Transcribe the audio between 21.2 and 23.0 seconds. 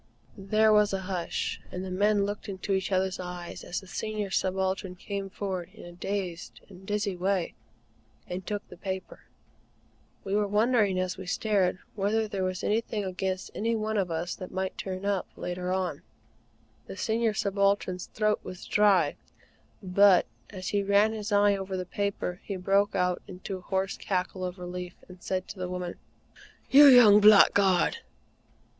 eye over the paper, he broke